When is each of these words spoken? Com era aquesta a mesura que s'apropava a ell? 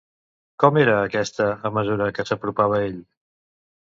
Com 0.61 0.79
era 0.83 0.95
aquesta 1.09 1.49
a 1.69 1.71
mesura 1.77 2.09
que 2.19 2.27
s'apropava 2.29 2.79
a 2.79 2.87
ell? 2.87 2.99